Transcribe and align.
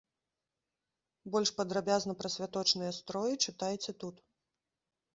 Больш 1.35 1.51
падрабязна 1.59 2.17
пра 2.23 2.33
святочныя 2.39 2.91
строі 3.01 3.33
чытайце 3.45 3.91
тут. 4.05 4.29